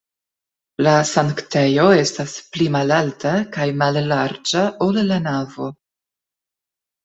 [0.87, 5.73] La sanktejo estas pli malalta kaj mallarĝa, ol la navo.